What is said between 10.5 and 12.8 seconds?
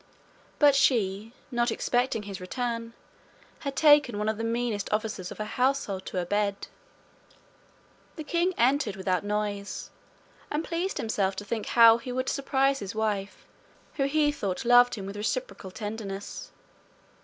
pleased himself to think how he should surprise